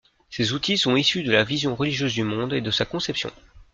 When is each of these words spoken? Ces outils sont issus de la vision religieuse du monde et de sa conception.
Ces 0.31 0.53
outils 0.53 0.79
sont 0.79 0.95
issus 0.95 1.21
de 1.21 1.31
la 1.31 1.43
vision 1.43 1.75
religieuse 1.75 2.15
du 2.15 2.23
monde 2.23 2.53
et 2.53 2.61
de 2.61 2.71
sa 2.71 2.85
conception. 2.85 3.29